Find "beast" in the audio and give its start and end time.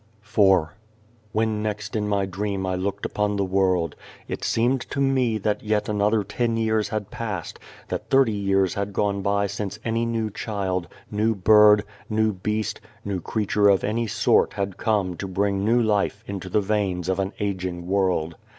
12.33-12.81